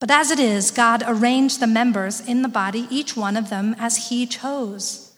[0.00, 3.74] But as it is, God arranged the members in the body, each one of them
[3.78, 5.12] as He chose.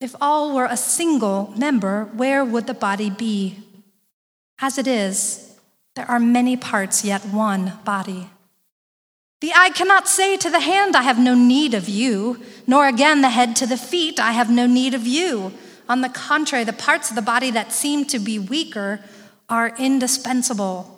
[0.00, 3.58] If all were a single member, where would the body be?
[4.60, 5.58] As it is,
[5.94, 8.30] there are many parts, yet one body.
[9.42, 13.22] The eye cannot say to the hand, I have no need of you, nor again
[13.22, 15.52] the head to the feet, I have no need of you.
[15.88, 19.00] On the contrary, the parts of the body that seem to be weaker
[19.48, 20.91] are indispensable.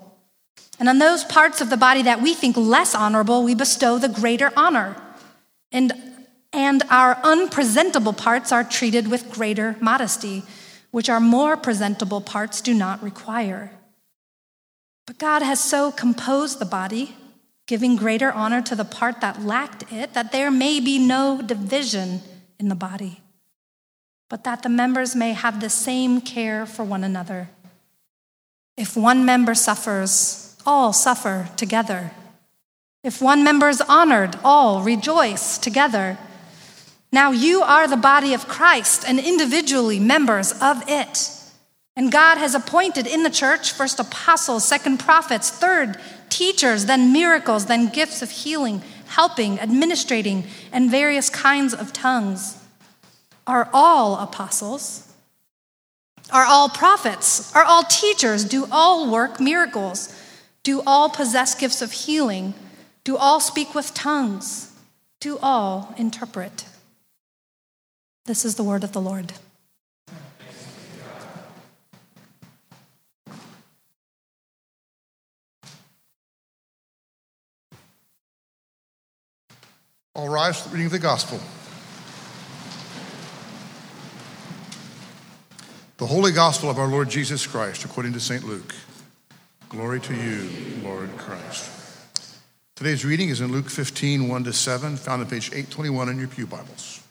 [0.84, 4.06] And on those parts of the body that we think less honorable, we bestow the
[4.06, 4.94] greater honor.
[5.72, 5.94] And
[6.52, 10.42] and our unpresentable parts are treated with greater modesty,
[10.90, 13.70] which our more presentable parts do not require.
[15.06, 17.16] But God has so composed the body,
[17.66, 22.20] giving greater honor to the part that lacked it, that there may be no division
[22.60, 23.22] in the body,
[24.28, 27.48] but that the members may have the same care for one another.
[28.76, 32.12] If one member suffers, all suffer together.
[33.02, 36.18] If one member is honored, all rejoice together.
[37.12, 41.30] Now you are the body of Christ and individually members of it.
[41.96, 47.66] And God has appointed in the church first apostles, second prophets, third teachers, then miracles,
[47.66, 52.58] then gifts of healing, helping, administrating, and various kinds of tongues.
[53.46, 55.12] Are all apostles?
[56.32, 57.54] Are all prophets?
[57.54, 58.44] Are all teachers?
[58.44, 60.20] Do all work miracles?
[60.64, 62.54] Do all possess gifts of healing?
[63.04, 64.72] Do all speak with tongues?
[65.20, 66.64] Do all interpret?
[68.24, 69.34] This is the word of the Lord.
[80.14, 81.40] All rise for the reading of the gospel.
[85.98, 88.44] The Holy Gospel of our Lord Jesus Christ, according to St.
[88.44, 88.74] Luke.
[89.68, 90.50] Glory to you,
[90.82, 91.70] Lord Christ.
[92.76, 96.28] Today's reading is in Luke 15, 1 to 7, found on page 821 in your
[96.28, 97.02] Pew Bibles.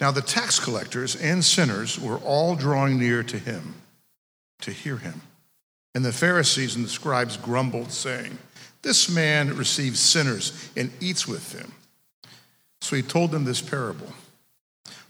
[0.00, 3.74] Now the tax collectors and sinners were all drawing near to him
[4.60, 5.22] to hear him.
[5.94, 8.38] And the Pharisees and the scribes grumbled, saying,
[8.82, 11.72] This man receives sinners and eats with them.
[12.80, 14.12] So he told them this parable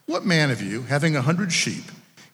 [0.07, 1.85] What man of you, having a hundred sheep,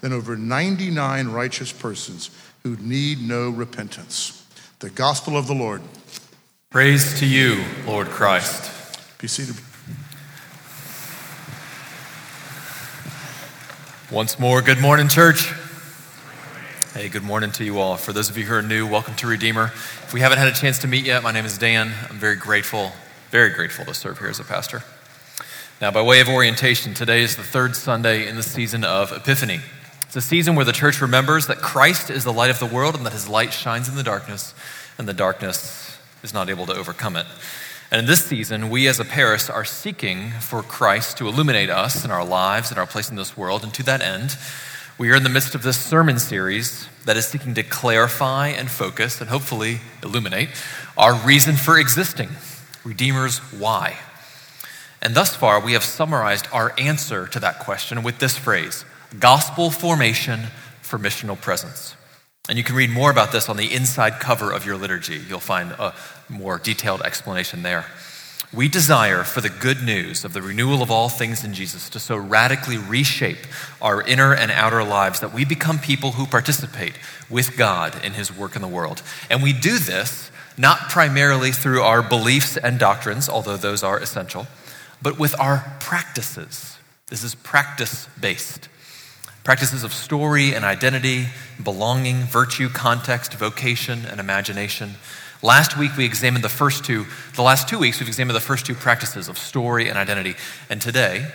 [0.00, 2.30] than over 99 righteous persons
[2.62, 4.46] who need no repentance.
[4.80, 5.82] The gospel of the Lord.
[6.70, 8.70] Praise to you, Lord Christ.
[9.18, 9.56] Be seated.
[14.10, 15.52] Once more, good morning, church.
[16.94, 17.96] Hey, good morning to you all.
[17.96, 19.66] For those of you who are new, welcome to Redeemer.
[19.66, 21.92] If we haven't had a chance to meet yet, my name is Dan.
[22.08, 22.92] I'm very grateful,
[23.30, 24.82] very grateful to serve here as a pastor.
[25.80, 29.60] Now, by way of orientation, today is the third Sunday in the season of Epiphany.
[30.08, 32.94] It's a season where the church remembers that Christ is the light of the world
[32.94, 34.54] and that his light shines in the darkness,
[34.96, 37.26] and the darkness is not able to overcome it.
[37.90, 42.06] And in this season, we as a parish are seeking for Christ to illuminate us
[42.06, 43.62] in our lives and our place in this world.
[43.62, 44.38] And to that end,
[44.96, 48.70] we are in the midst of this sermon series that is seeking to clarify and
[48.70, 50.48] focus and hopefully illuminate
[50.96, 52.30] our reason for existing,
[52.82, 53.98] Redeemer's why.
[55.02, 58.86] And thus far, we have summarized our answer to that question with this phrase
[59.18, 60.40] gospel formation
[60.82, 61.94] for missional presence.
[62.48, 65.20] And you can read more about this on the inside cover of your liturgy.
[65.28, 65.94] You'll find a
[66.28, 67.84] more detailed explanation there.
[68.54, 72.00] We desire for the good news of the renewal of all things in Jesus to
[72.00, 73.46] so radically reshape
[73.82, 76.94] our inner and outer lives that we become people who participate
[77.28, 79.02] with God in his work in the world.
[79.28, 84.46] And we do this not primarily through our beliefs and doctrines, although those are essential,
[85.02, 86.78] but with our practices.
[87.08, 88.70] This is practice based
[89.48, 91.24] practices of story and identity,
[91.64, 94.90] belonging, virtue, context, vocation, and imagination.
[95.40, 98.66] Last week we examined the first two, the last two weeks we've examined the first
[98.66, 100.34] two practices of story and identity.
[100.68, 101.28] And today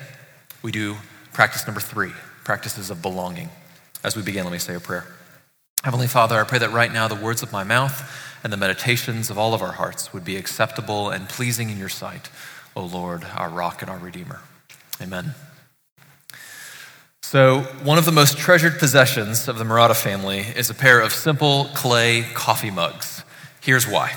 [0.62, 0.98] we do
[1.32, 2.12] practice number three,
[2.44, 3.50] practices of belonging.
[4.04, 5.08] As we begin, let me say a prayer.
[5.84, 8.08] Heavenly Father, I pray that right now the words of my mouth
[8.44, 11.90] and the meditations of all of our hearts would be acceptable and pleasing in your
[11.90, 12.30] sight,
[12.76, 14.42] O Lord, our rock and our Redeemer.
[15.02, 15.34] Amen.
[17.34, 21.12] So, one of the most treasured possessions of the Marotta family is a pair of
[21.12, 23.24] simple clay coffee mugs.
[23.60, 24.14] Here's why.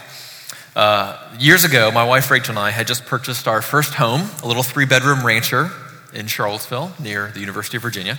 [0.77, 4.47] Uh, years ago, my wife Rachel and I had just purchased our first home, a
[4.47, 5.71] little three bedroom rancher
[6.13, 8.19] in Charlottesville near the University of Virginia.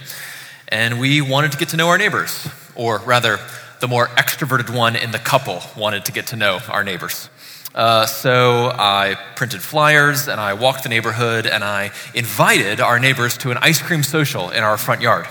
[0.68, 3.38] And we wanted to get to know our neighbors, or rather,
[3.82, 7.30] the more extroverted one in the couple wanted to get to know our neighbors.
[7.78, 13.38] Uh, so I printed flyers and I walked the neighborhood and I invited our neighbors
[13.38, 15.28] to an ice cream social in our front yard.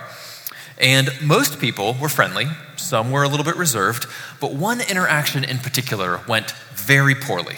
[0.78, 2.46] And most people were friendly,
[2.76, 4.06] some were a little bit reserved,
[4.40, 7.56] but one interaction in particular went very poorly.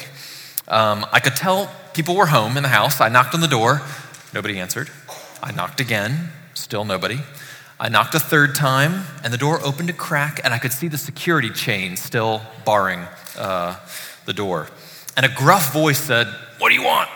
[0.69, 2.99] Um, I could tell people were home in the house.
[2.99, 3.83] I knocked on the door,
[4.33, 4.89] nobody answered.
[5.43, 7.19] I knocked again, still nobody.
[7.79, 10.89] I knocked a third time, and the door opened a crack, and I could see
[10.89, 13.01] the security chain still barring
[13.37, 13.77] uh,
[14.29, 14.69] the door.
[15.17, 16.29] And a gruff voice said,
[16.59, 17.09] What do you want?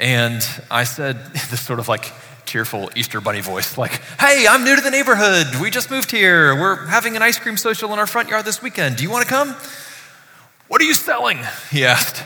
[0.00, 2.10] And I said, this sort of like
[2.46, 5.60] cheerful Easter bunny voice, like, Hey, I'm new to the neighborhood.
[5.60, 6.54] We just moved here.
[6.58, 8.96] We're having an ice cream social in our front yard this weekend.
[8.96, 9.54] Do you want to come?
[10.68, 11.38] What are you selling?
[11.70, 12.22] He asked.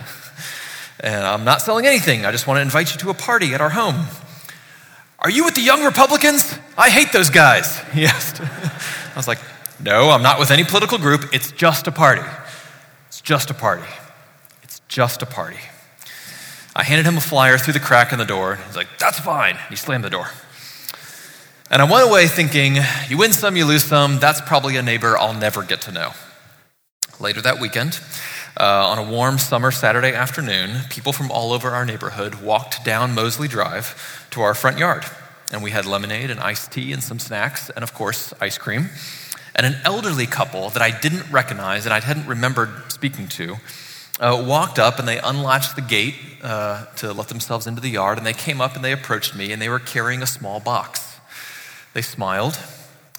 [1.01, 2.25] And I'm not selling anything.
[2.25, 4.07] I just want to invite you to a party at our home.
[5.19, 6.57] Are you with the Young Republicans?
[6.77, 8.41] I hate those guys, he asked.
[8.41, 9.39] I was like,
[9.81, 11.33] No, I'm not with any political group.
[11.33, 12.23] It's just a party.
[13.29, 13.85] Just a party
[14.63, 15.59] It's just a party.
[16.75, 18.57] I handed him a flyer through the crack in the door.
[18.67, 19.59] He's like, That's fine.
[19.69, 20.31] He slammed the door.
[21.71, 22.77] And I went away thinking,
[23.07, 24.19] You win some, you lose some.
[24.19, 26.13] That's probably a neighbor I'll never get to know.
[27.21, 28.01] Later that weekend,
[28.59, 33.15] uh, on a warm summer Saturday afternoon, people from all over our neighborhood walked down
[33.15, 35.05] Mosley Drive to our front yard.
[35.53, 38.89] And we had lemonade and iced tea and some snacks, and of course, ice cream.
[39.59, 43.57] And an elderly couple that I didn't recognize and I hadn't remembered speaking to
[44.21, 48.19] uh, walked up and they unlatched the gate uh, to let themselves into the yard.
[48.19, 51.19] And they came up and they approached me and they were carrying a small box.
[51.93, 52.57] They smiled,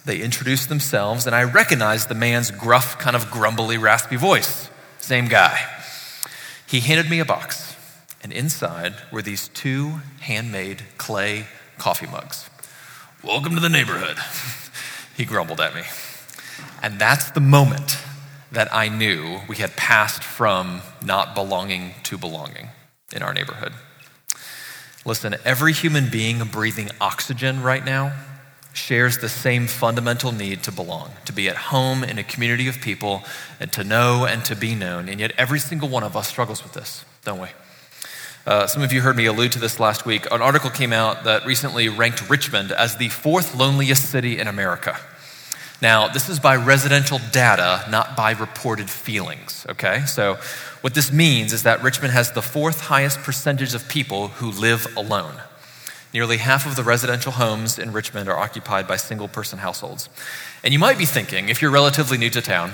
[0.06, 4.70] they introduced themselves, and I recognized the man's gruff, kind of grumbly, raspy voice.
[4.98, 5.58] Same guy.
[6.66, 7.76] He handed me a box,
[8.22, 12.48] and inside were these two handmade clay coffee mugs.
[13.22, 14.16] Welcome to the neighborhood,
[15.16, 15.82] he grumbled at me.
[16.82, 17.98] And that's the moment
[18.52, 22.68] that I knew we had passed from not belonging to belonging
[23.14, 23.72] in our neighborhood.
[25.04, 28.12] Listen, every human being breathing oxygen right now
[28.72, 32.80] shares the same fundamental need to belong, to be at home in a community of
[32.80, 33.22] people,
[33.58, 35.08] and to know and to be known.
[35.08, 37.48] And yet, every single one of us struggles with this, don't we?
[38.46, 40.26] Uh, some of you heard me allude to this last week.
[40.30, 44.98] An article came out that recently ranked Richmond as the fourth loneliest city in America.
[45.82, 50.04] Now, this is by residential data, not by reported feelings, okay?
[50.06, 50.36] So,
[50.82, 54.86] what this means is that Richmond has the fourth highest percentage of people who live
[54.96, 55.34] alone.
[56.12, 60.08] Nearly half of the residential homes in Richmond are occupied by single person households.
[60.62, 62.72] And you might be thinking, if you're relatively new to town,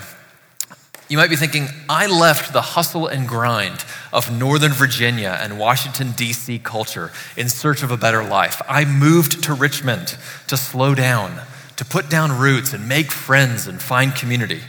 [1.08, 6.10] You might be thinking, I left the hustle and grind of Northern Virginia and Washington,
[6.10, 6.58] D.C.
[6.58, 8.60] culture in search of a better life.
[8.68, 10.16] I moved to Richmond
[10.48, 11.42] to slow down,
[11.76, 14.60] to put down roots and make friends and find community.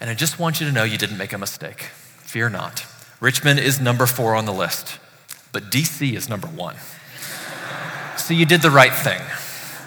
[0.00, 1.82] And I just want you to know you didn't make a mistake.
[2.22, 2.86] Fear not.
[3.20, 4.98] Richmond is number four on the list,
[5.52, 6.14] but D.C.
[6.14, 6.76] is number one.
[8.16, 9.20] so you did the right thing.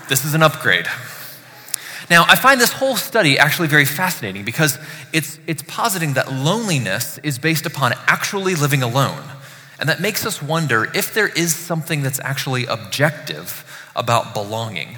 [0.09, 0.87] This is an upgrade.
[2.09, 4.77] Now, I find this whole study actually very fascinating because
[5.13, 9.23] it's, it's positing that loneliness is based upon actually living alone.
[9.79, 13.63] And that makes us wonder if there is something that's actually objective
[13.95, 14.97] about belonging,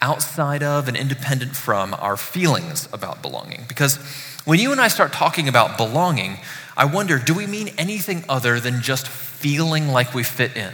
[0.00, 3.64] outside of and independent from our feelings about belonging.
[3.68, 3.96] Because
[4.44, 6.38] when you and I start talking about belonging,
[6.76, 10.72] I wonder do we mean anything other than just feeling like we fit in?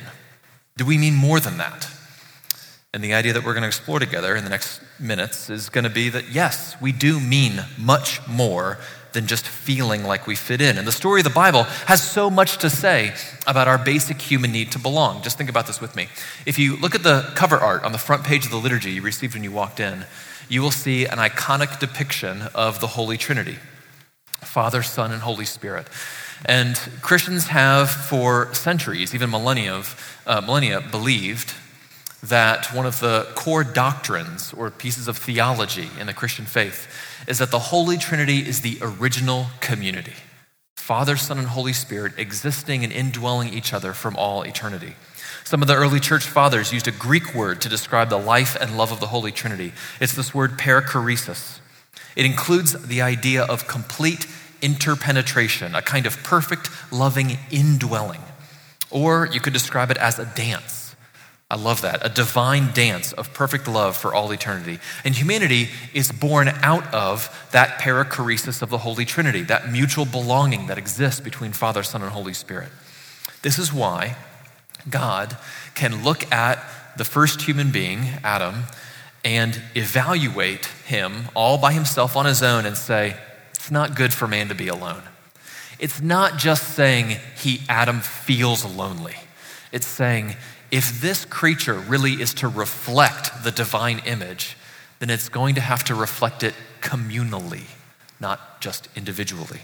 [0.77, 1.89] Do we mean more than that?
[2.95, 5.85] And the idea that we're going to explore together in the next minutes is going
[5.85, 8.79] to be that yes, we do mean much more
[9.13, 10.79] than just feeling like we fit in.
[10.79, 13.15] And the story of the Bible has so much to say
[13.47, 15.23] about our basic human need to belong.
[15.23, 16.09] Just think about this with me.
[16.47, 19.03] If you look at the cover art on the front page of the liturgy you
[19.03, 20.07] received when you walked in,
[20.49, 23.59] you will see an iconic depiction of the Holy Trinity
[24.41, 25.87] Father, Son, and Holy Spirit.
[26.45, 29.83] And Christians have for centuries, even millennia,
[30.27, 31.55] uh, millennia believed
[32.23, 36.89] that one of the core doctrines or pieces of theology in the Christian faith
[37.27, 40.15] is that the Holy Trinity is the original community
[40.77, 44.95] Father, Son, and Holy Spirit existing and indwelling each other from all eternity.
[45.45, 48.77] Some of the early church fathers used a Greek word to describe the life and
[48.77, 49.73] love of the Holy Trinity.
[50.01, 51.61] It's this word perichoresis.
[52.17, 54.27] It includes the idea of complete
[54.61, 58.21] interpenetration, a kind of perfect, loving indwelling.
[58.91, 60.82] Or you could describe it as a dance
[61.53, 62.05] I love that.
[62.05, 64.79] A divine dance of perfect love for all eternity.
[65.05, 70.69] And humanity is born out of that perichoresis of the Holy Trinity, that mutual belonging
[70.69, 72.71] that exists between Father, Son, and Holy Spirit.
[73.43, 74.17] This is why
[74.89, 75.37] God
[75.75, 76.59] can look at
[76.97, 78.63] the first human being, Adam,
[79.23, 83.15] and evaluate him all by himself on his own and say,
[83.55, 85.03] it's not good for man to be alone.
[85.79, 89.17] It's not just saying he, Adam, feels lonely.
[89.71, 90.37] It's saying
[90.73, 94.57] if this creature really is to reflect the divine image,
[94.99, 97.65] then it's going to have to reflect it communally,
[98.19, 99.61] not just individually.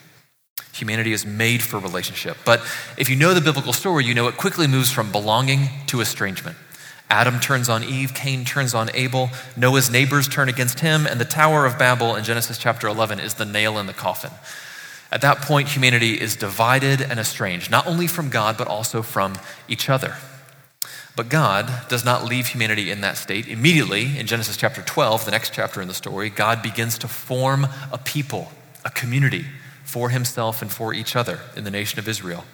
[0.74, 2.36] Humanity is made for relationship.
[2.44, 2.60] But
[2.98, 6.58] if you know the biblical story, you know it quickly moves from belonging to estrangement.
[7.08, 11.24] Adam turns on Eve, Cain turns on Abel, Noah's neighbors turn against him, and the
[11.24, 14.30] Tower of Babel in Genesis chapter 11 is the nail in the coffin.
[15.10, 19.38] At that point, humanity is divided and estranged, not only from God, but also from
[19.68, 20.16] each other.
[21.18, 23.48] But God does not leave humanity in that state.
[23.48, 27.66] Immediately, in Genesis chapter 12, the next chapter in the story, God begins to form
[27.90, 28.52] a people,
[28.84, 29.44] a community
[29.82, 32.44] for himself and for each other in the nation of Israel.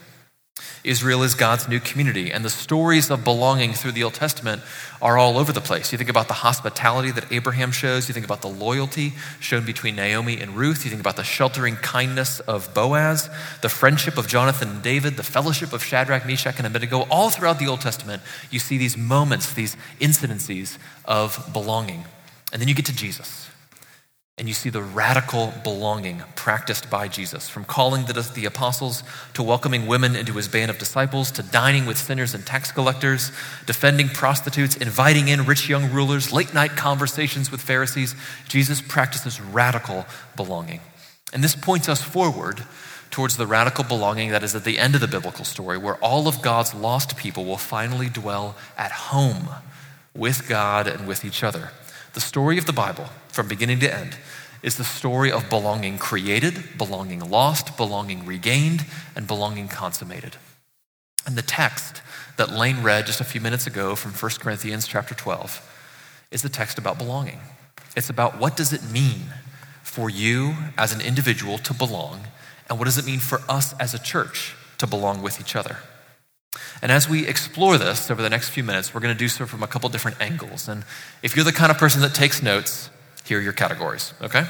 [0.84, 4.62] Israel is God's new community, and the stories of belonging through the Old Testament
[5.00, 5.90] are all over the place.
[5.90, 9.96] You think about the hospitality that Abraham shows, you think about the loyalty shown between
[9.96, 13.30] Naomi and Ruth, you think about the sheltering kindness of Boaz,
[13.62, 17.06] the friendship of Jonathan and David, the fellowship of Shadrach, Meshach, and Abednego.
[17.11, 22.04] All throughout the Old Testament, you see these moments, these incidences of belonging.
[22.52, 23.49] And then you get to Jesus.
[24.37, 29.87] And you see the radical belonging practiced by Jesus, from calling the, apostles to welcoming
[29.87, 33.31] women into his band of disciples, to dining with sinners and tax collectors,
[33.67, 38.17] defending prostitutes, inviting in rich young rulers, late night conversations with Pharisees.
[38.49, 40.81] Jesus practices radical belonging.
[41.33, 42.64] And this points us forward
[43.12, 46.26] towards the radical belonging that is at the end of the biblical story, where all
[46.26, 49.49] of God's lost people will finally dwell at home
[50.12, 51.71] with God and with each other.
[52.14, 54.16] The story of the Bible, from beginning to end,
[54.62, 60.37] is the story of belonging created, belonging lost, belonging regained, and belonging consummated.
[61.26, 62.02] And the text
[62.37, 65.61] that Lane read just a few minutes ago from 1 Corinthians chapter 12
[66.30, 67.40] is the text about belonging.
[67.97, 69.25] It's about what does it mean
[69.83, 72.28] for you as an individual to belong,
[72.71, 75.78] and what does it mean for us as a church to belong with each other.
[76.82, 79.46] And as we explore this over the next few minutes, we're going to do so
[79.46, 80.68] from a couple different angles.
[80.68, 80.84] And
[81.23, 82.90] if you're the kind of person that takes notes,
[83.25, 84.44] here are your categories, okay?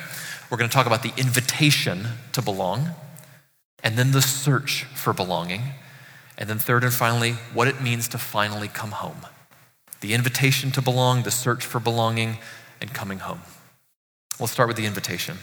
[0.51, 2.91] We're going to talk about the invitation to belong,
[3.83, 5.63] and then the search for belonging,
[6.37, 9.27] and then third and finally, what it means to finally come home.
[10.01, 12.39] The invitation to belong, the search for belonging,
[12.81, 13.41] and coming home.
[14.39, 15.39] We'll start with the invitation.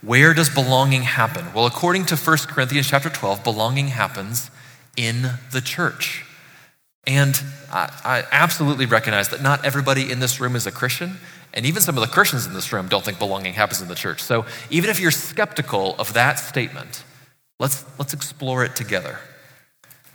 [0.00, 1.52] Where does belonging happen?
[1.52, 4.50] Well, according to 1 Corinthians chapter 12, belonging happens
[4.98, 6.24] in the church.
[7.06, 7.40] And
[7.72, 11.18] I, I, absolutely recognize that not everybody in this room is a Christian,
[11.54, 13.94] and even some of the Christians in this room don't think belonging happens in the
[13.94, 14.20] church.
[14.20, 17.04] So even if you're skeptical of that statement,
[17.58, 19.20] let's, let's explore it together.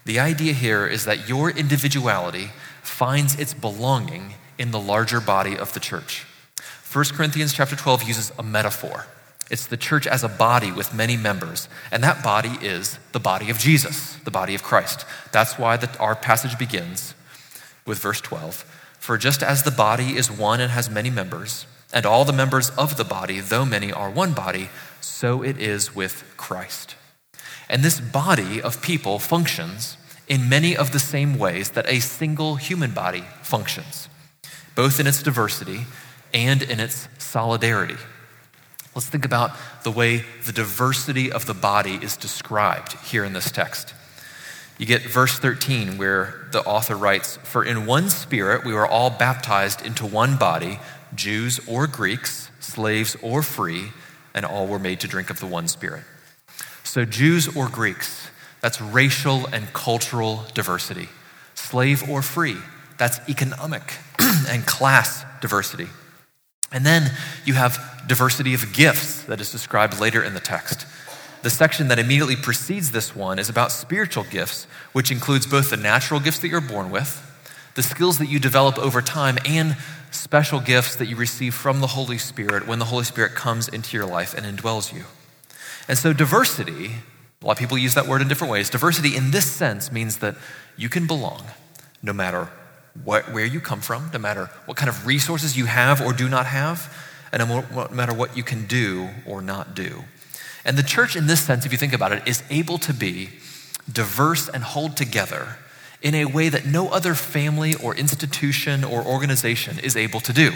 [0.05, 2.49] The idea here is that your individuality
[2.83, 6.25] finds its belonging in the larger body of the church.
[6.91, 9.07] 1 Corinthians chapter 12 uses a metaphor.
[9.51, 13.49] It's the church as a body with many members, and that body is the body
[13.49, 15.05] of Jesus, the body of Christ.
[15.31, 17.13] That's why the, our passage begins
[17.85, 18.65] with verse 12.
[18.99, 22.71] For just as the body is one and has many members, and all the members
[22.71, 24.69] of the body, though many, are one body,
[25.01, 26.95] so it is with Christ.
[27.69, 29.97] And this body of people functions
[30.27, 34.09] in many of the same ways that a single human body functions,
[34.75, 35.85] both in its diversity
[36.33, 37.97] and in its solidarity.
[38.95, 39.51] Let's think about
[39.83, 43.93] the way the diversity of the body is described here in this text.
[44.77, 49.09] You get verse 13, where the author writes For in one spirit we were all
[49.09, 50.79] baptized into one body,
[51.15, 53.91] Jews or Greeks, slaves or free,
[54.33, 56.03] and all were made to drink of the one spirit.
[56.83, 58.29] So, Jews or Greeks,
[58.61, 61.09] that's racial and cultural diversity.
[61.55, 62.57] Slave or free,
[62.97, 65.87] that's economic and class diversity.
[66.71, 67.11] And then
[67.45, 70.85] you have diversity of gifts that is described later in the text.
[71.41, 75.77] The section that immediately precedes this one is about spiritual gifts, which includes both the
[75.77, 77.21] natural gifts that you're born with,
[77.75, 79.75] the skills that you develop over time, and
[80.11, 83.97] special gifts that you receive from the Holy Spirit when the Holy Spirit comes into
[83.97, 85.03] your life and indwells you.
[85.87, 86.91] And so, diversity,
[87.41, 88.69] a lot of people use that word in different ways.
[88.69, 90.35] Diversity in this sense means that
[90.77, 91.43] you can belong
[92.01, 92.49] no matter
[93.03, 96.29] what, where you come from, no matter what kind of resources you have or do
[96.29, 96.93] not have,
[97.33, 100.03] and no matter what you can do or not do.
[100.63, 103.29] And the church, in this sense, if you think about it, is able to be
[103.91, 105.57] diverse and hold together
[106.01, 110.51] in a way that no other family or institution or organization is able to do.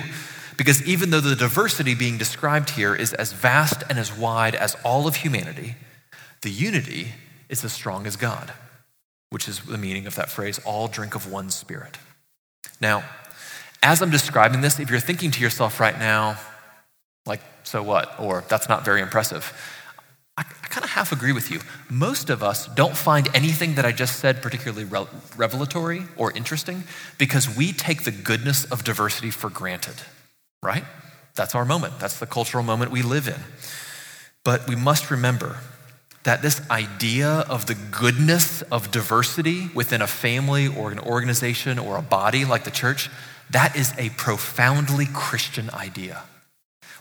[0.55, 4.75] Because even though the diversity being described here is as vast and as wide as
[4.83, 5.75] all of humanity,
[6.41, 7.13] the unity
[7.49, 8.53] is as strong as God,
[9.29, 11.97] which is the meaning of that phrase all drink of one spirit.
[12.79, 13.03] Now,
[13.83, 16.37] as I'm describing this, if you're thinking to yourself right now,
[17.27, 18.19] like, so what?
[18.19, 19.53] Or that's not very impressive.
[20.37, 21.59] I, I kind of half agree with you.
[21.89, 26.83] Most of us don't find anything that I just said particularly re- revelatory or interesting
[27.17, 29.95] because we take the goodness of diversity for granted,
[30.63, 30.85] right?
[31.35, 31.99] That's our moment.
[31.99, 33.39] That's the cultural moment we live in.
[34.43, 35.57] But we must remember
[36.23, 41.95] that this idea of the goodness of diversity within a family or an organization or
[41.95, 43.09] a body like the church,
[43.49, 46.23] that is a profoundly Christian idea.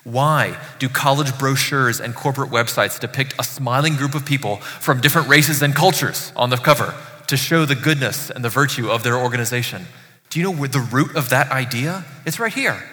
[0.07, 5.27] Why do college brochures and corporate websites depict a smiling group of people from different
[5.27, 6.95] races and cultures on the cover
[7.27, 9.87] to show the goodness and the virtue of their organization?
[10.31, 12.05] Do you know where the root of that idea?
[12.25, 12.85] It's right here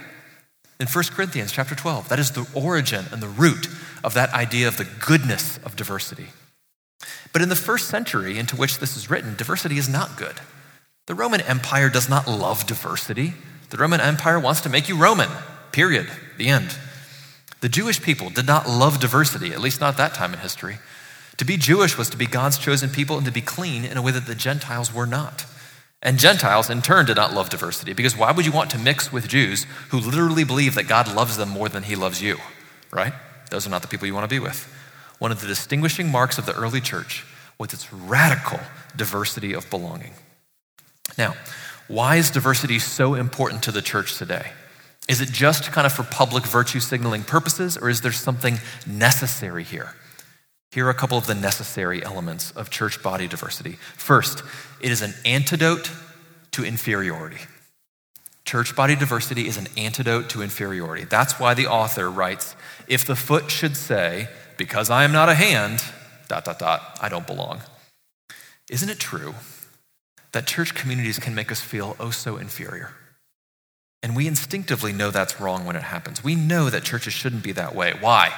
[0.79, 2.09] in 1 Corinthians chapter 12.
[2.09, 3.67] That is the origin and the root
[4.03, 6.29] of that idea of the goodness of diversity.
[7.31, 10.41] But in the first century into which this is written, diversity is not good.
[11.05, 13.35] The Roman Empire does not love diversity.
[13.69, 15.29] The Roman Empire wants to make you Roman,
[15.71, 16.07] period,
[16.39, 16.75] the end.
[17.63, 20.79] The Jewish people did not love diversity, at least not that time in history.
[21.37, 24.01] To be Jewish was to be God's chosen people and to be clean in a
[24.01, 25.45] way that the Gentiles were not.
[26.01, 29.13] And Gentiles, in turn, did not love diversity because why would you want to mix
[29.13, 32.35] with Jews who literally believe that God loves them more than he loves you,
[32.91, 33.13] right?
[33.49, 34.67] Those are not the people you want to be with.
[35.19, 37.25] One of the distinguishing marks of the early church
[37.57, 38.59] was its radical
[38.97, 40.15] diversity of belonging.
[41.17, 41.35] Now,
[41.87, 44.51] why is diversity so important to the church today?
[45.09, 49.63] Is it just kind of for public virtue signaling purposes, or is there something necessary
[49.63, 49.95] here?
[50.71, 53.73] Here are a couple of the necessary elements of church body diversity.
[53.95, 54.43] First,
[54.81, 55.91] it is an antidote
[56.51, 57.37] to inferiority.
[58.45, 61.03] Church body diversity is an antidote to inferiority.
[61.05, 62.55] That's why the author writes
[62.87, 65.83] if the foot should say, because I am not a hand,
[66.27, 67.61] dot, dot, dot, I don't belong.
[68.69, 69.35] Isn't it true
[70.31, 72.93] that church communities can make us feel oh so inferior?
[74.03, 76.23] And we instinctively know that's wrong when it happens.
[76.23, 77.93] We know that churches shouldn't be that way.
[77.99, 78.31] Why?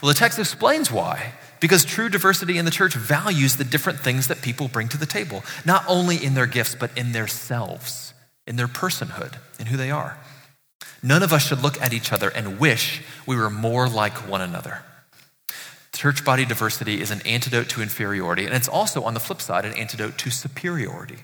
[0.00, 1.32] Well, the text explains why.
[1.58, 5.06] Because true diversity in the church values the different things that people bring to the
[5.06, 8.12] table, not only in their gifts, but in their selves,
[8.46, 10.18] in their personhood, in who they are.
[11.02, 14.42] None of us should look at each other and wish we were more like one
[14.42, 14.82] another.
[15.92, 19.64] Church body diversity is an antidote to inferiority, and it's also, on the flip side,
[19.64, 21.20] an antidote to superiority.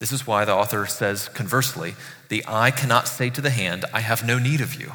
[0.00, 1.94] This is why the author says, conversely,
[2.28, 4.92] the eye cannot say to the hand, I have no need of you.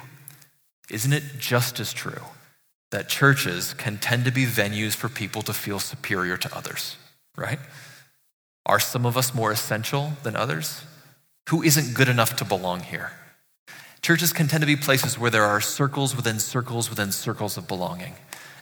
[0.90, 2.22] Isn't it just as true
[2.92, 6.98] that churches can tend to be venues for people to feel superior to others,
[7.36, 7.60] right?
[8.66, 10.84] Are some of us more essential than others?
[11.50, 13.12] Who isn't good enough to belong here?
[14.02, 17.68] Churches can tend to be places where there are circles within circles within circles of
[17.68, 18.14] belonging.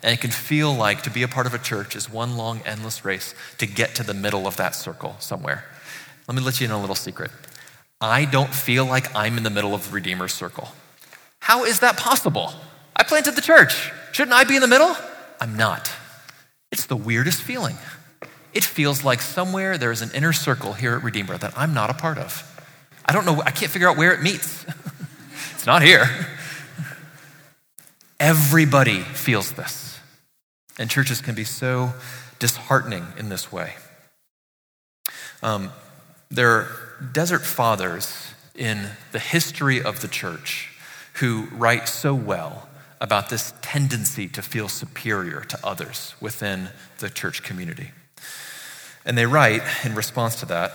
[0.04, 2.62] And it can feel like to be a part of a church is one long,
[2.65, 5.65] endless race to get to the middle of that circle somewhere.
[6.27, 7.31] Let me let you in a little secret.
[7.99, 10.69] I don't feel like I'm in the middle of the Redeemer's circle.
[11.39, 12.53] How is that possible?
[12.95, 13.91] I planted the church.
[14.12, 14.95] Shouldn't I be in the middle?
[15.39, 15.91] I'm not.
[16.71, 17.77] It's the weirdest feeling.
[18.53, 21.89] It feels like somewhere there is an inner circle here at Redeemer that I'm not
[21.89, 22.47] a part of.
[23.05, 24.65] I don't know, I can't figure out where it meets.
[25.53, 26.05] it's not here.
[28.19, 29.99] Everybody feels this.
[30.77, 31.93] And churches can be so
[32.39, 33.75] disheartening in this way.
[35.41, 35.71] Um,
[36.32, 36.67] there are
[37.12, 40.70] desert fathers in the history of the church
[41.15, 42.70] who write so well
[43.02, 47.91] about this tendency to feel superior to others within the church community.
[49.06, 50.72] And they write in response to that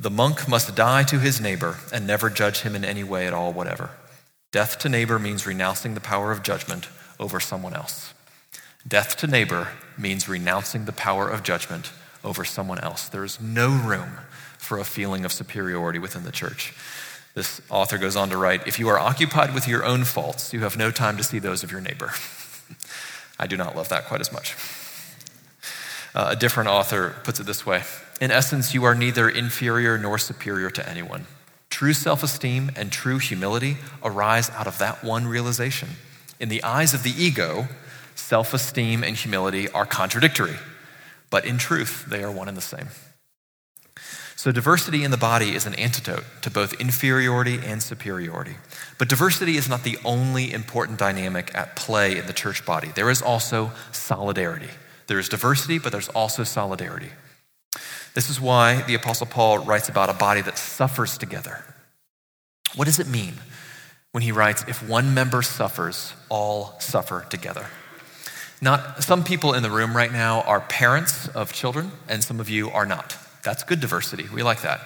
[0.00, 3.34] the monk must die to his neighbor and never judge him in any way at
[3.34, 3.90] all, whatever.
[4.50, 6.88] Death to neighbor means renouncing the power of judgment
[7.20, 8.14] over someone else.
[8.86, 11.92] Death to neighbor means renouncing the power of judgment
[12.28, 13.08] over someone else.
[13.08, 14.18] There is no room
[14.58, 16.74] for a feeling of superiority within the church.
[17.34, 20.60] This author goes on to write If you are occupied with your own faults, you
[20.60, 22.12] have no time to see those of your neighbor.
[23.38, 24.56] I do not love that quite as much.
[26.14, 27.82] Uh, a different author puts it this way
[28.20, 31.26] In essence, you are neither inferior nor superior to anyone.
[31.70, 35.90] True self esteem and true humility arise out of that one realization.
[36.40, 37.68] In the eyes of the ego,
[38.14, 40.56] self esteem and humility are contradictory,
[41.30, 42.88] but in truth, they are one and the same.
[44.36, 48.54] So, diversity in the body is an antidote to both inferiority and superiority.
[48.96, 52.92] But diversity is not the only important dynamic at play in the church body.
[52.94, 54.70] There is also solidarity.
[55.08, 57.10] There is diversity, but there's also solidarity.
[58.14, 61.64] This is why the Apostle Paul writes about a body that suffers together.
[62.76, 63.34] What does it mean
[64.12, 67.66] when he writes, if one member suffers, all suffer together?
[68.60, 72.50] Not, some people in the room right now are parents of children, and some of
[72.50, 73.16] you are not.
[73.44, 74.26] That's good diversity.
[74.34, 74.80] We like that.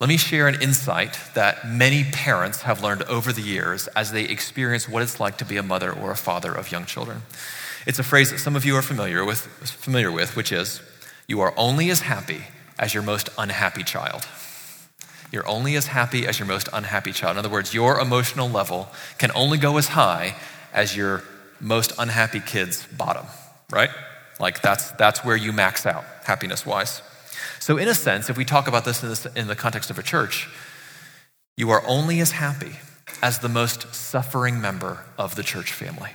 [0.00, 4.24] Let me share an insight that many parents have learned over the years as they
[4.24, 7.22] experience what it's like to be a mother or a father of young children.
[7.86, 10.82] It's a phrase that some of you are familiar with, familiar with, which is,
[11.26, 12.42] you are only as happy
[12.78, 14.26] as your most unhappy child.
[15.32, 17.36] You're only as happy as your most unhappy child.
[17.36, 20.36] In other words, your emotional level can only go as high
[20.72, 21.24] as your
[21.60, 23.26] most unhappy kid's bottom,
[23.70, 23.90] right?
[24.40, 27.02] Like that's, that's where you max out, happiness wise.
[27.60, 29.98] So, in a sense, if we talk about this in, this in the context of
[29.98, 30.48] a church,
[31.56, 32.76] you are only as happy
[33.22, 36.10] as the most suffering member of the church family.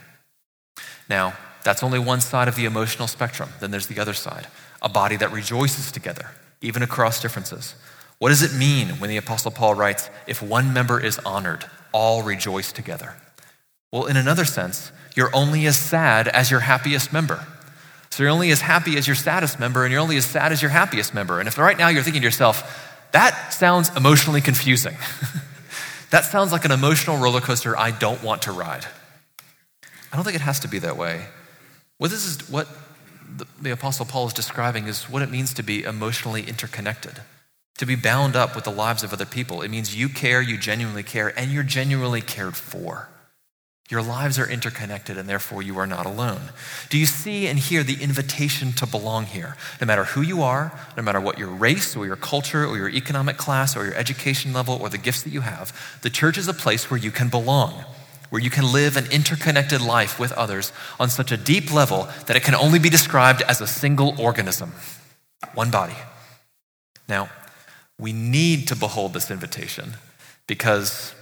[1.09, 3.49] Now, that's only one side of the emotional spectrum.
[3.59, 4.47] Then there's the other side
[4.81, 7.75] a body that rejoices together, even across differences.
[8.19, 12.21] What does it mean when the Apostle Paul writes, if one member is honored, all
[12.21, 13.15] rejoice together?
[13.91, 17.45] Well, in another sense, you're only as sad as your happiest member.
[18.09, 20.61] So you're only as happy as your saddest member, and you're only as sad as
[20.61, 21.39] your happiest member.
[21.39, 24.95] And if right now you're thinking to yourself, that sounds emotionally confusing.
[26.11, 28.85] that sounds like an emotional roller coaster I don't want to ride.
[30.11, 31.25] I don't think it has to be that way.
[31.97, 32.67] What this is what
[33.35, 37.21] the, the Apostle Paul is describing is what it means to be emotionally interconnected,
[37.77, 39.63] to be bound up with the lives of other people.
[39.63, 43.09] It means you care, you genuinely care, and you're genuinely cared for.
[43.93, 46.41] Your lives are interconnected, and therefore you are not alone.
[46.89, 49.55] Do you see and hear the invitation to belong here?
[49.79, 52.89] No matter who you are, no matter what your race or your culture or your
[52.89, 56.47] economic class or your education level or the gifts that you have, the church is
[56.47, 57.85] a place where you can belong
[58.31, 62.35] where you can live an interconnected life with others on such a deep level that
[62.35, 64.73] it can only be described as a single organism,
[65.53, 65.93] one body.
[67.07, 67.29] Now,
[67.99, 69.93] we need to behold this invitation
[70.47, 71.13] because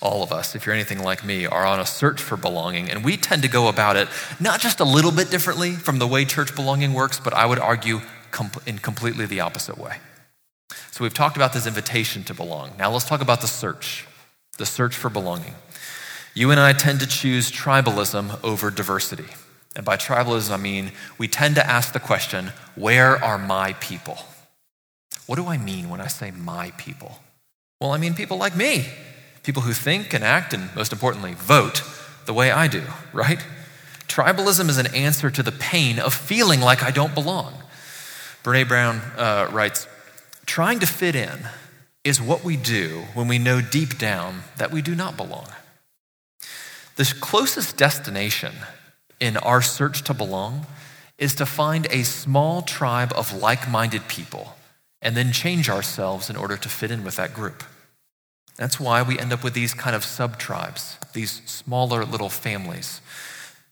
[0.00, 3.04] all of us, if you're anything like me, are on a search for belonging, and
[3.04, 4.08] we tend to go about it
[4.38, 7.58] not just a little bit differently from the way church belonging works, but I would
[7.58, 8.00] argue
[8.66, 9.96] in completely the opposite way.
[10.90, 12.72] So we've talked about this invitation to belong.
[12.78, 14.06] Now let's talk about the search,
[14.58, 15.54] the search for belonging.
[16.34, 19.26] You and I tend to choose tribalism over diversity.
[19.74, 24.18] And by tribalism, I mean we tend to ask the question, where are my people?
[25.26, 27.18] What do I mean when I say my people?
[27.80, 28.86] Well, I mean people like me,
[29.48, 31.82] people who think and act and, most importantly, vote
[32.26, 32.82] the way I do,
[33.14, 33.42] right?
[34.06, 37.54] Tribalism is an answer to the pain of feeling like I don't belong.
[38.44, 39.88] Brene Brown uh, writes
[40.44, 41.48] Trying to fit in
[42.04, 45.46] is what we do when we know deep down that we do not belong.
[46.96, 48.52] The closest destination
[49.18, 50.66] in our search to belong
[51.16, 54.56] is to find a small tribe of like minded people
[55.00, 57.64] and then change ourselves in order to fit in with that group.
[58.58, 63.00] That's why we end up with these kind of sub tribes, these smaller little families.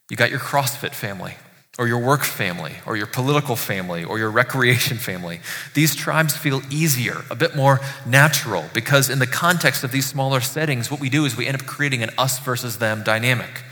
[0.08, 1.34] You got your CrossFit family,
[1.76, 5.40] or your work family, or your political family, or your recreation family.
[5.74, 10.40] These tribes feel easier, a bit more natural, because in the context of these smaller
[10.40, 13.64] settings, what we do is we end up creating an us versus them dynamic.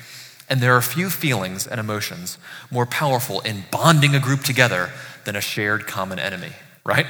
[0.48, 2.38] And there are few feelings and emotions
[2.72, 4.90] more powerful in bonding a group together
[5.24, 6.53] than a shared common enemy,
[6.85, 7.07] right?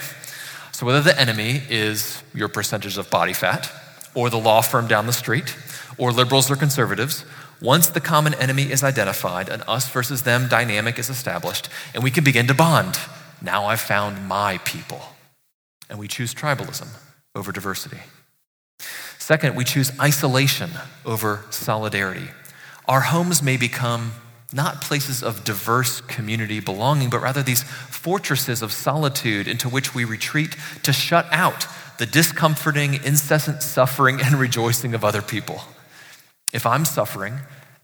[0.72, 3.72] So, whether the enemy is your percentage of body fat,
[4.14, 5.56] or the law firm down the street,
[5.98, 7.24] or liberals or conservatives,
[7.60, 12.10] once the common enemy is identified, an us versus them dynamic is established, and we
[12.10, 12.98] can begin to bond.
[13.40, 15.00] Now I've found my people.
[15.88, 16.88] And we choose tribalism
[17.34, 18.00] over diversity.
[19.18, 20.70] Second, we choose isolation
[21.04, 22.28] over solidarity.
[22.86, 24.12] Our homes may become
[24.54, 30.04] not places of diverse community belonging, but rather these fortresses of solitude into which we
[30.04, 31.66] retreat to shut out
[31.98, 35.60] the discomforting, incessant suffering and rejoicing of other people.
[36.52, 37.34] If I'm suffering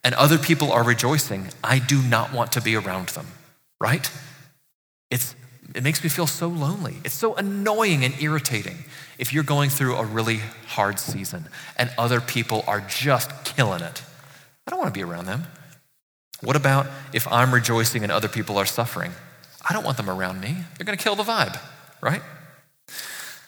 [0.05, 3.27] and other people are rejoicing, I do not want to be around them,
[3.81, 4.09] right?
[5.11, 5.35] It's,
[5.75, 6.99] it makes me feel so lonely.
[7.05, 8.85] It's so annoying and irritating
[9.19, 14.03] if you're going through a really hard season and other people are just killing it.
[14.67, 15.47] I don't want to be around them.
[16.43, 19.13] What about if I'm rejoicing and other people are suffering?
[19.69, 20.57] I don't want them around me.
[20.77, 21.59] They're going to kill the vibe,
[22.01, 22.23] right?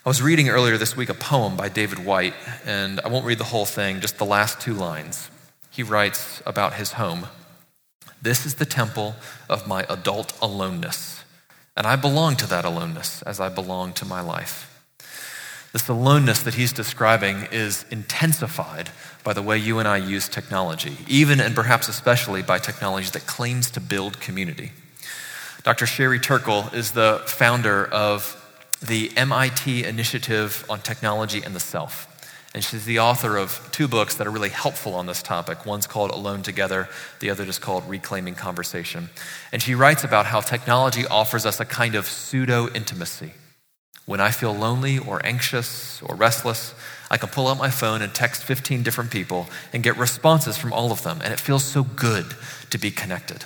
[0.04, 2.34] I was reading earlier this week a poem by David Whyte,
[2.66, 5.30] and I won't read the whole thing, just the last two lines.
[5.70, 7.28] He writes about his home
[8.20, 9.14] This is the temple
[9.48, 11.24] of my adult aloneness,
[11.76, 14.71] and I belong to that aloneness as I belong to my life.
[15.72, 18.90] This aloneness that he's describing is intensified
[19.24, 23.26] by the way you and I use technology, even and perhaps especially by technology that
[23.26, 24.72] claims to build community.
[25.62, 25.86] Dr.
[25.86, 28.38] Sherry Turkle is the founder of
[28.86, 32.08] the MIT Initiative on Technology and the Self.
[32.54, 35.64] And she's the author of two books that are really helpful on this topic.
[35.64, 39.08] One's called Alone Together, the other is called Reclaiming Conversation.
[39.52, 43.32] And she writes about how technology offers us a kind of pseudo intimacy
[44.06, 46.74] when I feel lonely or anxious or restless,
[47.10, 50.72] I can pull out my phone and text 15 different people and get responses from
[50.72, 52.34] all of them, and it feels so good
[52.70, 53.44] to be connected.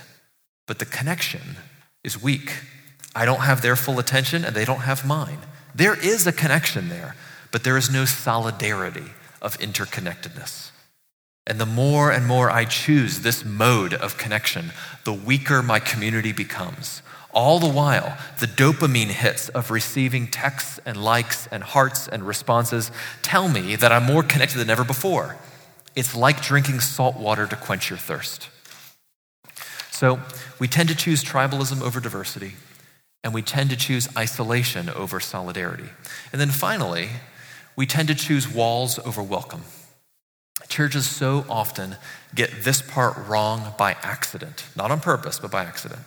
[0.67, 1.57] But the connection
[2.05, 2.53] is weak.
[3.15, 5.39] I don't have their full attention, and they don't have mine.
[5.75, 7.17] There is a connection there,
[7.51, 10.71] but there is no solidarity of interconnectedness.
[11.47, 14.73] And the more and more I choose this mode of connection,
[15.05, 17.03] the weaker my community becomes.
[17.37, 22.91] All the while, the dopamine hits of receiving texts and likes and hearts and responses
[23.21, 25.37] tell me that I'm more connected than ever before.
[25.95, 28.49] It's like drinking salt water to quench your thirst.
[29.91, 30.19] So,
[30.59, 32.55] we tend to choose tribalism over diversity,
[33.23, 35.91] and we tend to choose isolation over solidarity.
[36.33, 37.11] And then finally,
[37.77, 39.65] we tend to choose walls over welcome.
[40.69, 41.97] Churches so often
[42.35, 46.01] get this part wrong by accident, not on purpose, but by accident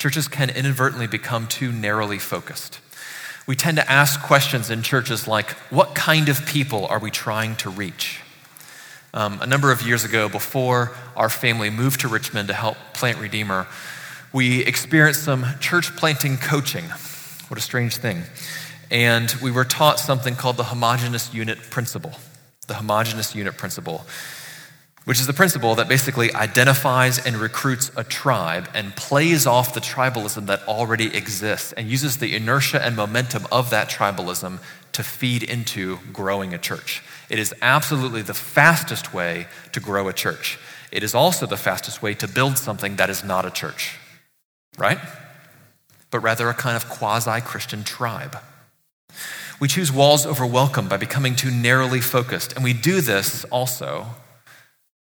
[0.00, 2.80] churches can inadvertently become too narrowly focused.
[3.46, 7.54] We tend to ask questions in churches like, What kind of people are we trying
[7.56, 8.20] to reach?
[9.12, 13.18] Um, a number of years ago, before our family moved to Richmond to help plant
[13.18, 13.66] Redeemer,
[14.32, 16.84] we experienced some church planting coaching.
[17.48, 18.22] What a strange thing.
[18.90, 22.12] And we were taught something called the homogenous unit principle.
[22.68, 24.06] The homogenous unit principle
[25.04, 29.80] which is the principle that basically identifies and recruits a tribe and plays off the
[29.80, 34.60] tribalism that already exists and uses the inertia and momentum of that tribalism
[34.92, 37.02] to feed into growing a church.
[37.30, 40.58] It is absolutely the fastest way to grow a church.
[40.92, 43.96] It is also the fastest way to build something that is not a church,
[44.76, 44.98] right?
[46.10, 48.36] But rather a kind of quasi Christian tribe.
[49.60, 54.06] We choose walls over welcome by becoming too narrowly focused, and we do this also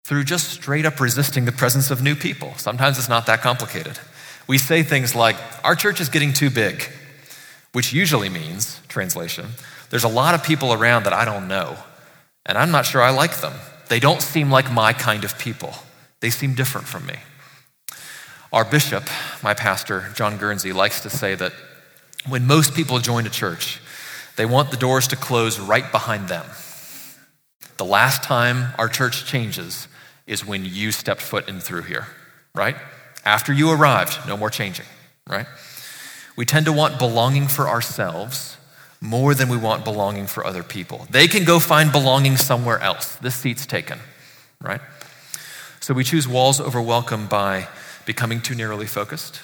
[0.03, 2.53] through just straight up resisting the presence of new people.
[2.57, 3.97] Sometimes it's not that complicated.
[4.47, 6.83] We say things like, Our church is getting too big,
[7.71, 9.47] which usually means, translation,
[9.89, 11.77] there's a lot of people around that I don't know,
[12.45, 13.53] and I'm not sure I like them.
[13.87, 15.73] They don't seem like my kind of people,
[16.19, 17.15] they seem different from me.
[18.51, 19.03] Our bishop,
[19.41, 21.53] my pastor, John Guernsey, likes to say that
[22.27, 23.81] when most people join a church,
[24.35, 26.45] they want the doors to close right behind them.
[27.77, 29.87] The last time our church changes
[30.25, 32.07] is when you stepped foot in through here,
[32.55, 32.75] right?
[33.25, 34.85] After you arrived, no more changing,
[35.27, 35.45] right?
[36.35, 38.57] We tend to want belonging for ourselves
[39.01, 41.07] more than we want belonging for other people.
[41.09, 43.15] They can go find belonging somewhere else.
[43.17, 43.99] This seat's taken,
[44.61, 44.81] right?
[45.79, 47.67] So we choose walls over welcome by
[48.05, 49.41] becoming too narrowly focused,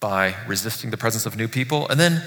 [0.00, 2.22] by resisting the presence of new people, and then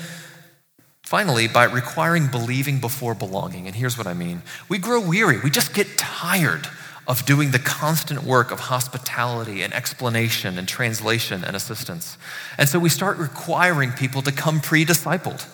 [1.07, 3.65] Finally, by requiring believing before belonging.
[3.65, 6.67] And here's what I mean we grow weary, we just get tired
[7.07, 12.17] of doing the constant work of hospitality and explanation and translation and assistance.
[12.57, 15.47] And so we start requiring people to come pre discipled.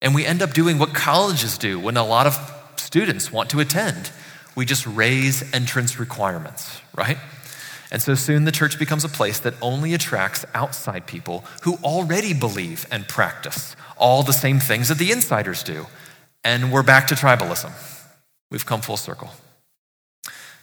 [0.00, 2.36] And we end up doing what colleges do when a lot of
[2.76, 4.10] students want to attend.
[4.56, 7.18] We just raise entrance requirements, right?
[7.90, 12.32] And so soon the church becomes a place that only attracts outside people who already
[12.32, 15.86] believe and practice all the same things that the insiders do.
[16.42, 17.70] And we're back to tribalism.
[18.50, 19.30] We've come full circle.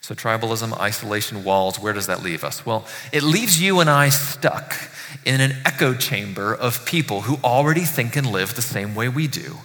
[0.10, 2.66] So, tribalism, isolation, walls, where does that leave us?
[2.66, 4.76] Well, it leaves you and I stuck
[5.24, 9.28] in an echo chamber of people who already think and live the same way we
[9.28, 9.58] do.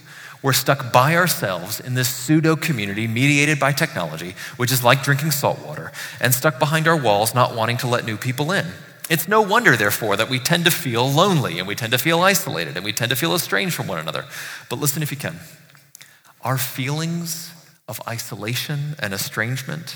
[0.43, 5.31] We're stuck by ourselves in this pseudo community mediated by technology, which is like drinking
[5.31, 8.67] salt water, and stuck behind our walls, not wanting to let new people in.
[9.09, 12.21] It's no wonder, therefore, that we tend to feel lonely and we tend to feel
[12.21, 14.25] isolated and we tend to feel estranged from one another.
[14.69, 15.39] But listen if you can.
[16.41, 17.51] Our feelings
[17.87, 19.95] of isolation and estrangement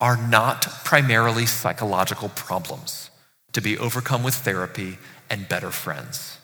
[0.00, 3.10] are not primarily psychological problems
[3.52, 6.38] to be overcome with therapy and better friends.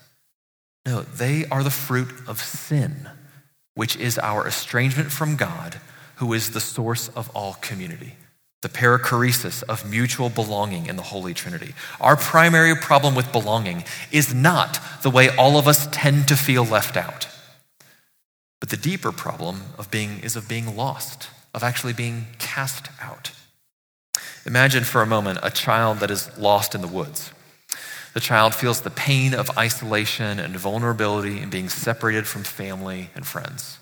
[0.87, 3.09] No, they are the fruit of sin,
[3.75, 5.81] which is our estrangement from God,
[6.17, 8.15] who is the source of all community,
[8.63, 11.75] the perichoresis of mutual belonging in the Holy Trinity.
[12.01, 16.65] Our primary problem with belonging is not the way all of us tend to feel
[16.65, 17.29] left out,
[18.61, 23.33] but the deeper problem of being is of being lost, of actually being cast out.
[24.47, 27.33] Imagine for a moment a child that is lost in the woods.
[28.13, 33.27] The child feels the pain of isolation and vulnerability and being separated from family and
[33.27, 33.79] friends.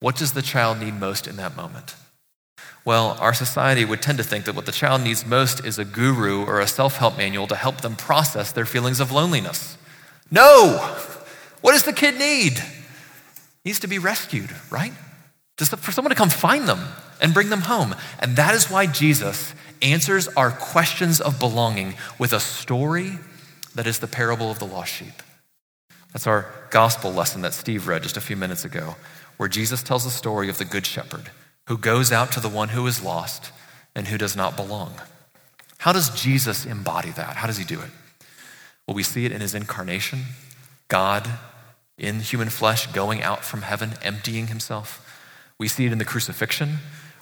[0.00, 1.94] What does the child need most in that moment?
[2.84, 5.84] Well, our society would tend to think that what the child needs most is a
[5.84, 9.76] guru or a self help manual to help them process their feelings of loneliness.
[10.30, 10.96] No!
[11.60, 12.58] What does the kid need?
[12.58, 14.92] He needs to be rescued, right?
[15.58, 16.80] Just for someone to come find them
[17.20, 17.94] and bring them home.
[18.18, 23.12] And that is why Jesus answers our questions of belonging with a story
[23.74, 25.22] that is the parable of the lost sheep.
[26.12, 28.96] That's our gospel lesson that Steve read just a few minutes ago,
[29.36, 31.30] where Jesus tells the story of the good shepherd
[31.68, 33.52] who goes out to the one who is lost
[33.94, 34.94] and who does not belong.
[35.78, 37.36] How does Jesus embody that?
[37.36, 37.90] How does he do it?
[38.86, 40.24] Well, we see it in his incarnation,
[40.88, 41.28] God
[42.00, 45.06] in human flesh going out from heaven, emptying himself.
[45.58, 46.78] We see it in the crucifixion,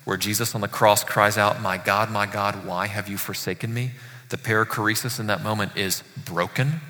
[0.08, 3.74] where Jesus on the cross cries out, My God, my God, why have you forsaken
[3.74, 3.90] me?
[4.30, 6.80] The perichoresis in that moment is broken,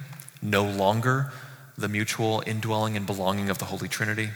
[0.40, 1.32] no longer
[1.76, 4.28] the mutual indwelling and belonging of the Holy Trinity.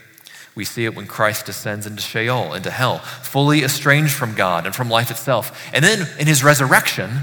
[0.57, 4.75] We see it when Christ descends into Sheol, into hell, fully estranged from God and
[4.75, 5.71] from life itself.
[5.73, 7.21] And then in his resurrection,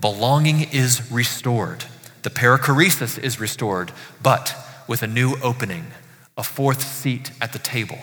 [0.00, 1.84] belonging is restored.
[2.24, 4.52] The perichoresis is restored, but
[4.88, 5.86] with a new opening,
[6.36, 8.00] a fourth seat at the table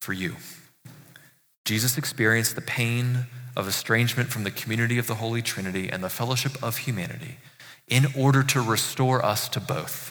[0.00, 0.36] for you.
[1.64, 6.10] Jesus experienced the pain of estrangement from the community of the Holy Trinity and the
[6.10, 7.38] fellowship of humanity
[7.88, 10.10] in order to restore us to both.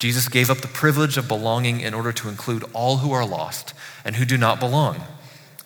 [0.00, 3.74] Jesus gave up the privilege of belonging in order to include all who are lost
[4.04, 5.02] and who do not belong.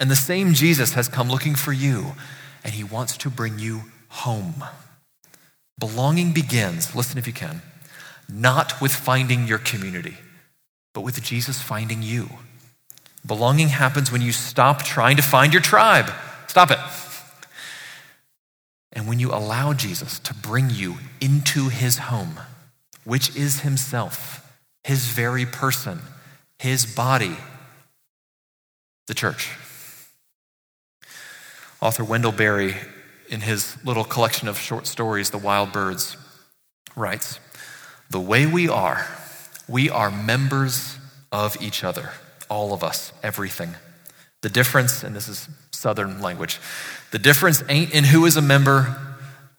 [0.01, 2.13] And the same Jesus has come looking for you,
[2.65, 4.65] and he wants to bring you home.
[5.79, 7.63] Belonging begins, listen if you can,
[8.29, 10.17] not with finding your community,
[10.95, 12.29] but with Jesus finding you.
[13.25, 16.11] Belonging happens when you stop trying to find your tribe.
[16.49, 16.79] Stop it.
[18.93, 22.41] And when you allow Jesus to bring you into his home,
[23.05, 24.53] which is himself,
[24.85, 26.01] his very person,
[26.59, 27.37] his body,
[29.07, 29.51] the church.
[31.81, 32.75] Author Wendell Berry,
[33.29, 36.17] in his little collection of short stories, The Wild Birds,
[36.95, 37.41] writes
[38.11, 39.07] The way we are,
[39.69, 40.99] we are members
[41.31, 42.11] of each other
[42.53, 43.75] all of us, everything.
[44.43, 46.61] The difference, and this is Southern language,
[47.11, 48.95] the difference ain't in who is a member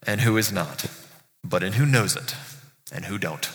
[0.06, 0.86] and who is not,
[1.42, 2.36] but in who knows it
[2.92, 3.50] and who don't.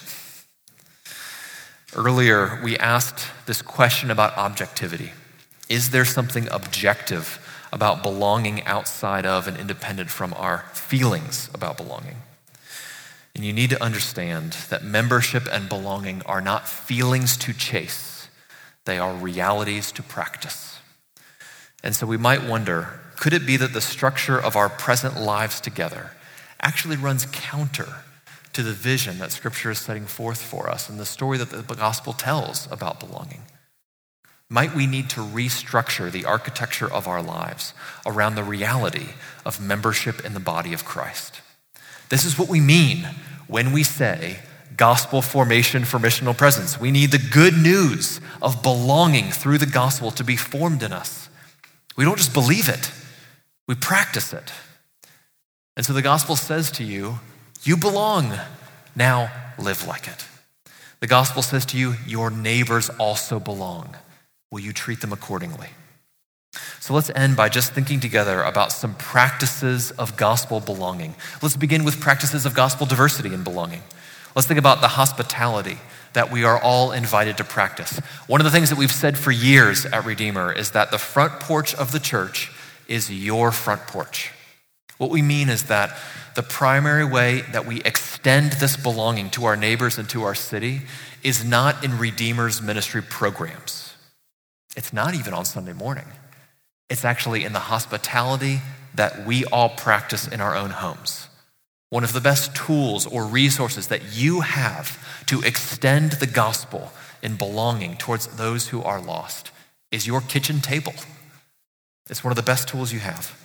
[1.96, 5.14] Earlier, we asked this question about objectivity.
[5.70, 7.40] Is there something objective
[7.72, 12.18] about belonging outside of and independent from our feelings about belonging?
[13.34, 18.09] And you need to understand that membership and belonging are not feelings to chase
[18.86, 20.80] they are realities to practice.
[21.84, 25.60] And so we might wonder could it be that the structure of our present lives
[25.60, 26.12] together
[26.62, 27.88] actually runs counter
[28.54, 31.76] to the vision that Scripture is setting forth for us and the story that the
[31.76, 33.42] gospel tells about belonging?
[34.50, 37.74] Might we need to restructure the architecture of our lives
[38.06, 39.10] around the reality
[39.46, 41.42] of membership in the body of Christ?
[42.10, 43.08] This is what we mean
[43.48, 44.40] when we say
[44.80, 46.80] gospel formation for missional presence.
[46.80, 51.30] We need the good news of belonging through the gospel to be formed in us.
[51.98, 52.90] We don't just believe it,
[53.68, 54.54] we practice it.
[55.76, 57.20] And so the gospel says to you,
[57.64, 58.34] You belong.
[58.96, 60.26] Now live like it.
[61.02, 63.98] The gospel says to you, Your neighbors also belong.
[64.50, 65.70] Will you treat them accordingly?
[66.80, 71.16] So let's end by just thinking together about some practices of gospel belonging.
[71.42, 73.84] Let's begin with practices of gospel diversity and belonging.
[74.36, 75.78] Let's think about the hospitality
[76.14, 78.00] that we are all invited to practice.
[78.28, 81.40] One of the things that we've said for years at Redeemer is that the front
[81.40, 82.52] porch of the church
[82.88, 84.32] is your front porch.
[84.98, 85.98] What we mean is that
[86.36, 90.82] the primary way that we extend this belonging to our neighbors and to our city
[91.24, 93.96] is not in Redeemer's ministry programs.
[94.76, 96.06] It's not even on Sunday morning.
[96.90, 98.62] It's actually in the hospitality
[98.96, 101.29] that we all practice in our own homes.
[101.90, 106.92] One of the best tools or resources that you have to extend the gospel
[107.24, 109.52] in belonging towards those who are lost
[109.92, 110.94] is your kitchen table.
[112.10, 113.36] It's one of the best tools you have.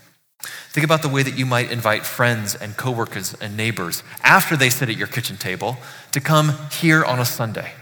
[0.71, 4.69] Think about the way that you might invite friends and coworkers and neighbors after they
[4.69, 5.79] sit at your kitchen table
[6.13, 7.73] to come here on a Sunday.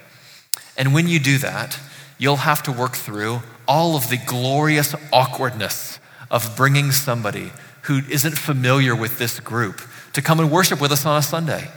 [0.77, 1.79] And when you do that,
[2.19, 5.99] you'll have to work through all of the glorious awkwardness
[6.31, 7.53] of bringing somebody
[7.83, 9.81] who isn't familiar with this group
[10.13, 11.71] to come and worship with us on a Sunday.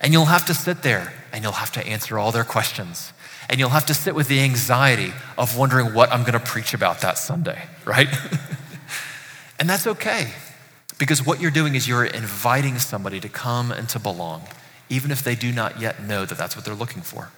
[0.00, 3.12] And you'll have to sit there and you'll have to answer all their questions.
[3.50, 6.74] And you'll have to sit with the anxiety of wondering what I'm going to preach
[6.74, 8.08] about that Sunday, right?
[9.58, 10.28] and that's okay
[10.98, 14.42] because what you're doing is you're inviting somebody to come and to belong,
[14.88, 17.30] even if they do not yet know that that's what they're looking for.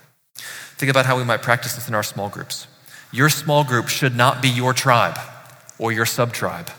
[0.76, 2.66] Think about how we might practice this in our small groups.
[3.12, 5.18] Your small group should not be your tribe
[5.78, 6.70] or your sub tribe.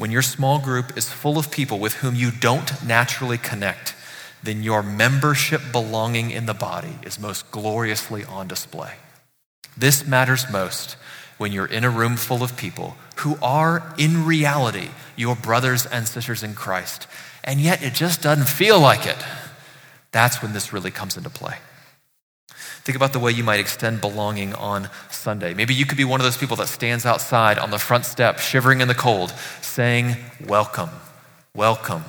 [0.00, 3.94] When your small group is full of people with whom you don't naturally connect,
[4.42, 8.94] then your membership belonging in the body is most gloriously on display.
[9.76, 10.96] This matters most
[11.36, 16.08] when you're in a room full of people who are, in reality, your brothers and
[16.08, 17.06] sisters in Christ,
[17.44, 19.22] and yet it just doesn't feel like it.
[20.12, 21.58] That's when this really comes into play.
[22.90, 25.54] Think about the way you might extend belonging on Sunday.
[25.54, 28.40] Maybe you could be one of those people that stands outside on the front step,
[28.40, 30.90] shivering in the cold, saying, Welcome,
[31.54, 32.02] welcome,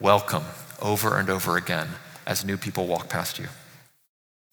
[0.00, 0.44] welcome,
[0.80, 1.88] over and over again
[2.26, 3.48] as new people walk past you.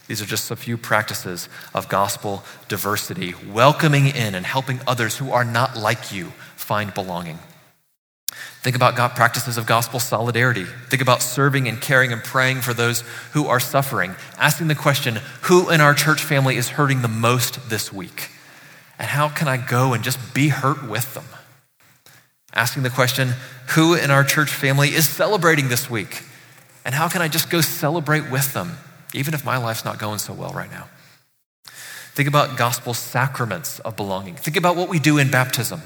[0.08, 5.32] These are just a few practices of gospel diversity, welcoming in and helping others who
[5.32, 7.40] are not like you find belonging.
[8.62, 10.66] Think about God practices of gospel solidarity.
[10.90, 13.02] Think about serving and caring and praying for those
[13.34, 14.16] who are suffering.
[14.38, 18.30] Asking the question, who in our church family is hurting the most this week?
[19.00, 21.26] And how can I go and just be hurt with them?
[22.54, 23.34] Asking the question,
[23.70, 26.24] who in our church family is celebrating this week?
[26.86, 28.78] And how can I just go celebrate with them,
[29.14, 30.88] even if my life's not going so well right now?
[32.14, 34.36] Think about gospel sacraments of belonging.
[34.36, 35.82] Think about what we do in baptism.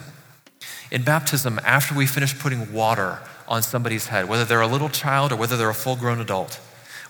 [0.91, 5.31] In baptism, after we finish putting water on somebody's head, whether they're a little child
[5.31, 6.59] or whether they're a full grown adult,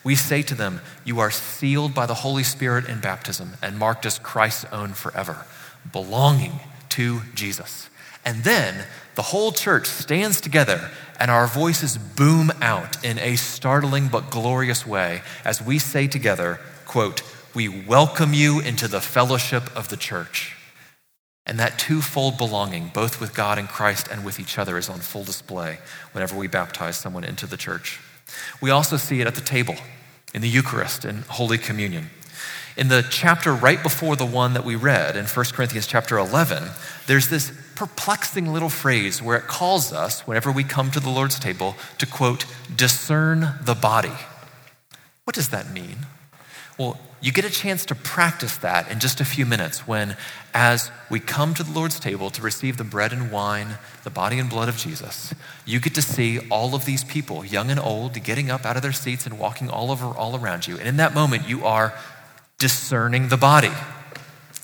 [0.03, 4.05] we say to them, You are sealed by the Holy Spirit in baptism and marked
[4.05, 5.45] as Christ's own forever,
[5.91, 6.59] belonging
[6.89, 7.89] to Jesus.
[8.23, 14.07] And then the whole church stands together and our voices boom out in a startling
[14.07, 17.21] but glorious way as we say together, quote,
[17.53, 20.54] We welcome you into the fellowship of the church.
[21.47, 24.99] And that twofold belonging, both with God and Christ and with each other, is on
[24.99, 25.77] full display
[26.11, 27.99] whenever we baptize someone into the church.
[28.61, 29.75] We also see it at the table,
[30.33, 32.09] in the Eucharist, in Holy Communion.
[32.77, 36.63] In the chapter right before the one that we read, in 1 Corinthians chapter 11,
[37.07, 41.39] there's this perplexing little phrase where it calls us, whenever we come to the Lord's
[41.39, 44.11] table, to quote, discern the body.
[45.23, 46.07] What does that mean?
[46.77, 50.15] Well, you get a chance to practice that in just a few minutes when,
[50.53, 54.37] as we come to the Lord's table to receive the bread and wine, the body
[54.37, 55.33] and blood of Jesus,
[55.65, 58.83] you get to see all of these people, young and old, getting up out of
[58.83, 60.77] their seats and walking all over all around you.
[60.77, 61.97] And in that moment, you are
[62.59, 63.71] discerning the body.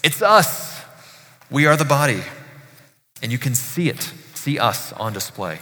[0.03, 0.83] It's us.
[1.49, 2.21] We are the body.
[3.23, 5.57] And you can see it, see us on display.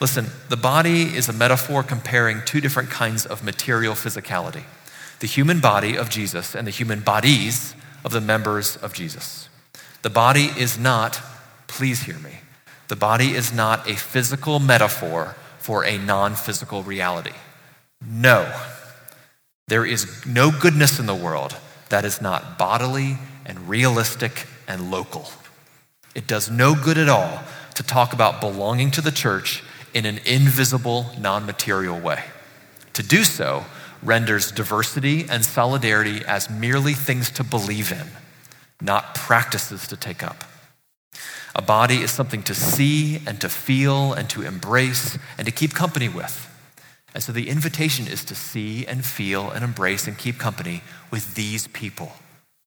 [0.00, 4.64] Listen, the body is a metaphor comparing two different kinds of material physicality
[5.22, 9.48] the human body of Jesus and the human bodies of the members of Jesus.
[10.02, 11.20] The body is not,
[11.68, 12.40] please hear me,
[12.88, 17.36] the body is not a physical metaphor for a non physical reality.
[18.04, 18.52] No.
[19.68, 21.54] There is no goodness in the world
[21.88, 23.16] that is not bodily
[23.46, 25.30] and realistic and local.
[26.16, 27.44] It does no good at all
[27.76, 29.62] to talk about belonging to the church
[29.94, 32.24] in an invisible, non material way.
[32.94, 33.64] To do so
[34.02, 38.06] renders diversity and solidarity as merely things to believe in,
[38.80, 40.44] not practices to take up.
[41.54, 45.74] A body is something to see and to feel and to embrace and to keep
[45.74, 46.48] company with.
[47.14, 51.34] And so the invitation is to see and feel and embrace and keep company with
[51.34, 52.12] these people,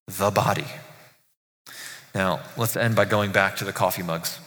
[0.06, 0.68] the body.
[2.14, 4.40] Now, let's end by going back to the coffee mugs.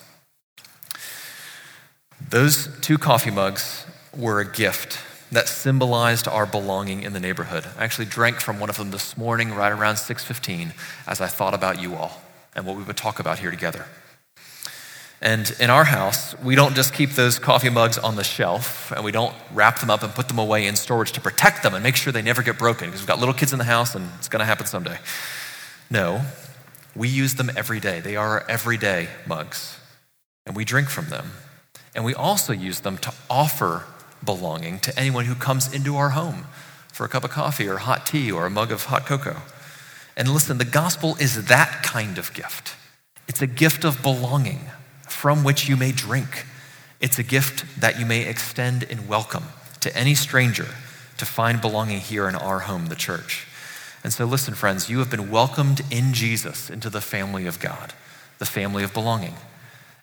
[2.31, 3.85] Those two coffee mugs
[4.17, 5.01] were a gift
[5.31, 7.67] that symbolized our belonging in the neighborhood.
[7.79, 10.73] I actually drank from one of them this morning right around 6:15
[11.07, 12.23] as I thought about you all
[12.55, 13.87] and what we would talk about here together.
[15.21, 19.05] And in our house, we don't just keep those coffee mugs on the shelf and
[19.05, 21.83] we don't wrap them up and put them away in storage to protect them and
[21.83, 24.09] make sure they never get broken because we've got little kids in the house and
[24.19, 24.99] it's going to happen someday.
[25.91, 26.23] No,
[26.95, 28.01] we use them every day.
[28.01, 29.79] They are our everyday mugs.
[30.47, 31.33] And we drink from them.
[31.95, 33.85] And we also use them to offer
[34.25, 36.47] belonging to anyone who comes into our home
[36.93, 39.43] for a cup of coffee or hot tea or a mug of hot cocoa.
[40.17, 42.75] And listen, the gospel is that kind of gift.
[43.29, 44.61] It's a gift of belonging
[45.09, 46.45] from which you may drink.
[47.01, 49.45] It's a gift that you may extend in welcome
[49.81, 50.67] to any stranger
[51.19, 53.47] to find belonging here in our home, the church.
[54.03, 57.93] And so, listen, friends, you have been welcomed in Jesus into the family of God,
[58.39, 59.35] the family of belonging.